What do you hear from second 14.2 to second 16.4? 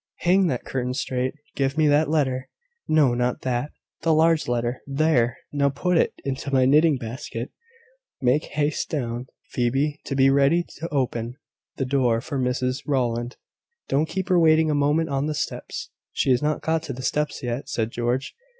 her waiting a moment on the steps." "She